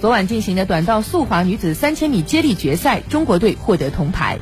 [0.00, 4.38] 昨晚进行的短道速滑女子三千米接力决赛中国队获得铜牌。